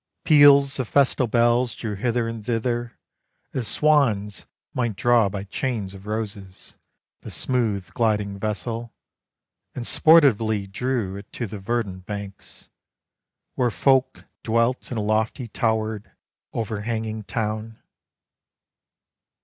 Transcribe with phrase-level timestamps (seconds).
[0.25, 2.93] Peals of festal bells drew hither and thither,
[3.53, 6.75] As swans might draw by chains of roses
[7.21, 8.95] The smooth gliding vessel,
[9.75, 12.71] And sportively drew it to the verdant banks,
[13.53, 16.09] Where folk dwelt in a lofty towered
[16.51, 17.77] Overhanging town.